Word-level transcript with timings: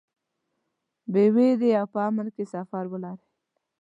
بې 1.11 1.23
وېرې 1.35 1.69
او 1.79 1.85
په 1.93 1.99
امن 2.07 2.27
کې 2.35 2.43
سفر 2.53 2.83
ولرئ. 2.89 3.25